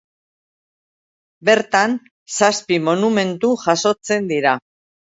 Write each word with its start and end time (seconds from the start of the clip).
Bertan 1.51 1.95
zazpi 2.39 2.83
monumentu 2.91 3.55
jasotzen 3.69 4.31
dira. 4.37 4.61